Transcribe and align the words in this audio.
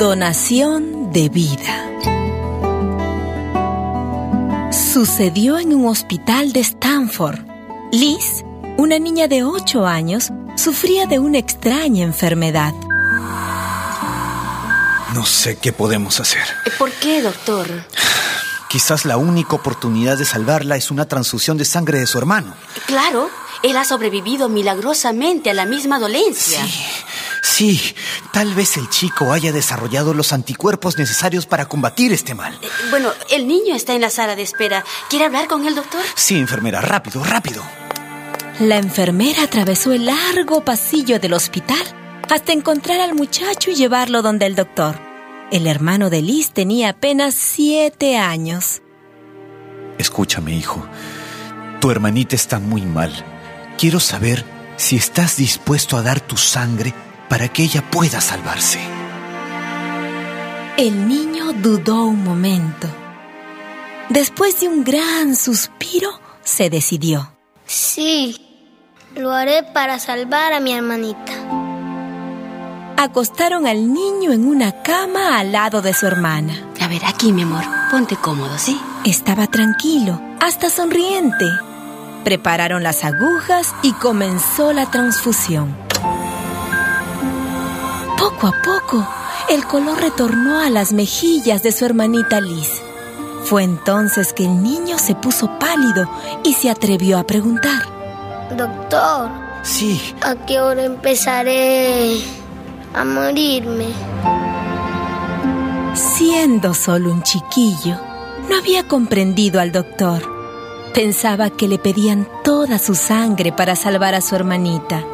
Donación 0.00 1.12
de 1.12 1.28
vida. 1.28 1.90
Sucedió 4.72 5.58
en 5.58 5.74
un 5.74 5.88
hospital 5.88 6.54
de 6.54 6.60
Stanford. 6.60 7.40
Liz, 7.92 8.42
una 8.78 8.98
niña 8.98 9.28
de 9.28 9.44
8 9.44 9.86
años, 9.86 10.30
sufría 10.56 11.04
de 11.04 11.18
una 11.18 11.36
extraña 11.36 12.02
enfermedad. 12.02 12.72
No 15.12 15.26
sé 15.26 15.58
qué 15.58 15.74
podemos 15.74 16.18
hacer. 16.18 16.44
¿Por 16.78 16.90
qué, 16.92 17.20
doctor? 17.20 17.66
Quizás 18.70 19.04
la 19.04 19.18
única 19.18 19.54
oportunidad 19.54 20.16
de 20.16 20.24
salvarla 20.24 20.76
es 20.76 20.90
una 20.90 21.08
transfusión 21.08 21.58
de 21.58 21.66
sangre 21.66 21.98
de 21.98 22.06
su 22.06 22.16
hermano. 22.16 22.54
Claro, 22.86 23.28
él 23.62 23.76
ha 23.76 23.84
sobrevivido 23.84 24.48
milagrosamente 24.48 25.50
a 25.50 25.54
la 25.54 25.66
misma 25.66 25.98
dolencia. 25.98 26.64
Sí, 26.64 26.99
sí. 27.42 27.80
Tal 28.32 28.54
vez 28.54 28.76
el 28.76 28.88
chico 28.88 29.32
haya 29.32 29.52
desarrollado 29.52 30.14
los 30.14 30.32
anticuerpos 30.32 30.98
necesarios 30.98 31.46
para 31.46 31.66
combatir 31.66 32.12
este 32.12 32.34
mal. 32.34 32.58
Eh, 32.62 32.68
Bueno, 32.90 33.10
el 33.30 33.46
niño 33.48 33.74
está 33.74 33.94
en 33.94 34.00
la 34.00 34.10
sala 34.10 34.36
de 34.36 34.42
espera. 34.42 34.84
¿Quiere 35.08 35.24
hablar 35.24 35.46
con 35.46 35.66
el 35.66 35.74
doctor? 35.74 36.02
Sí, 36.14 36.38
enfermera, 36.38 36.80
rápido, 36.80 37.22
rápido. 37.24 37.62
La 38.58 38.76
enfermera 38.76 39.44
atravesó 39.44 39.92
el 39.92 40.06
largo 40.06 40.64
pasillo 40.64 41.18
del 41.18 41.32
hospital 41.32 41.82
hasta 42.30 42.52
encontrar 42.52 43.00
al 43.00 43.14
muchacho 43.14 43.70
y 43.70 43.74
llevarlo 43.74 44.22
donde 44.22 44.46
el 44.46 44.54
doctor. 44.54 45.00
El 45.50 45.66
hermano 45.66 46.10
de 46.10 46.22
Liz 46.22 46.52
tenía 46.52 46.90
apenas 46.90 47.34
siete 47.34 48.18
años. 48.18 48.82
Escúchame, 49.98 50.54
hijo. 50.54 50.86
Tu 51.80 51.90
hermanita 51.90 52.36
está 52.36 52.58
muy 52.58 52.82
mal. 52.82 53.12
Quiero 53.78 53.98
saber 53.98 54.44
si 54.76 54.96
estás 54.96 55.36
dispuesto 55.36 55.96
a 55.96 56.02
dar 56.02 56.20
tu 56.20 56.36
sangre 56.36 56.94
para 57.30 57.48
que 57.48 57.62
ella 57.62 57.82
pueda 57.90 58.20
salvarse. 58.20 58.80
El 60.76 61.06
niño 61.08 61.52
dudó 61.52 62.04
un 62.06 62.24
momento. 62.24 62.88
Después 64.08 64.60
de 64.60 64.68
un 64.68 64.82
gran 64.82 65.36
suspiro, 65.36 66.10
se 66.42 66.68
decidió. 66.68 67.32
Sí, 67.66 68.36
lo 69.14 69.30
haré 69.30 69.62
para 69.62 70.00
salvar 70.00 70.52
a 70.52 70.58
mi 70.58 70.72
hermanita. 70.72 71.32
Acostaron 72.96 73.66
al 73.66 73.94
niño 73.94 74.32
en 74.32 74.46
una 74.46 74.82
cama 74.82 75.38
al 75.38 75.52
lado 75.52 75.80
de 75.82 75.94
su 75.94 76.06
hermana. 76.06 76.66
A 76.80 76.88
ver, 76.88 77.04
aquí, 77.06 77.32
mi 77.32 77.42
amor. 77.42 77.62
Ponte 77.90 78.16
cómodo, 78.16 78.58
¿sí? 78.58 78.78
Estaba 79.04 79.46
tranquilo, 79.46 80.20
hasta 80.40 80.68
sonriente. 80.68 81.46
Prepararon 82.24 82.82
las 82.82 83.04
agujas 83.04 83.72
y 83.82 83.92
comenzó 83.92 84.72
la 84.72 84.90
transfusión. 84.90 85.89
Poco 88.40 88.56
a 88.56 88.62
poco, 88.62 89.06
el 89.50 89.66
color 89.66 90.00
retornó 90.00 90.60
a 90.60 90.70
las 90.70 90.94
mejillas 90.94 91.62
de 91.62 91.72
su 91.72 91.84
hermanita 91.84 92.40
Liz. 92.40 92.70
Fue 93.44 93.62
entonces 93.62 94.32
que 94.32 94.44
el 94.44 94.62
niño 94.62 94.98
se 94.98 95.14
puso 95.14 95.58
pálido 95.58 96.08
y 96.42 96.54
se 96.54 96.70
atrevió 96.70 97.18
a 97.18 97.24
preguntar. 97.24 97.82
Doctor, 98.56 99.30
Sí, 99.62 100.00
¿a 100.22 100.34
qué 100.46 100.58
hora 100.58 100.84
empezaré 100.84 102.16
a 102.94 103.04
morirme? 103.04 103.88
Siendo 105.94 106.72
solo 106.72 107.12
un 107.12 107.22
chiquillo, 107.22 107.98
no 108.48 108.56
había 108.56 108.88
comprendido 108.88 109.60
al 109.60 109.70
doctor. 109.70 110.22
Pensaba 110.94 111.50
que 111.50 111.68
le 111.68 111.78
pedían 111.78 112.26
toda 112.42 112.78
su 112.78 112.94
sangre 112.94 113.52
para 113.52 113.76
salvar 113.76 114.14
a 114.14 114.22
su 114.22 114.34
hermanita, 114.34 115.04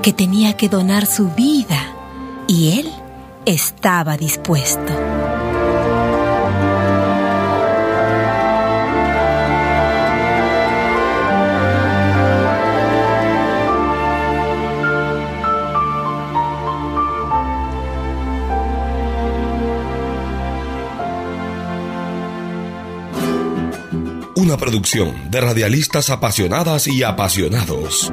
que 0.00 0.14
tenía 0.14 0.56
que 0.56 0.70
donar 0.70 1.04
su 1.04 1.28
vida, 1.28 1.63
y 2.46 2.78
él 2.78 2.92
estaba 3.46 4.16
dispuesto. 4.16 4.92
Una 24.36 24.58
producción 24.58 25.30
de 25.30 25.40
radialistas 25.40 26.10
apasionadas 26.10 26.86
y 26.86 27.02
apasionados. 27.02 28.12